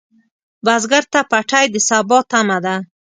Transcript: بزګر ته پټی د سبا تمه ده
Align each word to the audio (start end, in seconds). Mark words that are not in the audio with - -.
بزګر 0.65 1.03
ته 1.13 1.19
پټی 1.31 1.65
د 1.73 1.75
سبا 1.87 2.19
تمه 2.31 2.57
ده 2.65 2.75